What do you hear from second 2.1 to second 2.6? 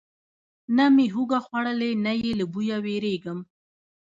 یې له